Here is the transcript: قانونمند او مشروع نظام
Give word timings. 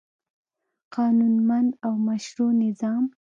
قانونمند 0.93 1.71
او 1.85 1.91
مشروع 2.07 2.51
نظام 2.63 3.03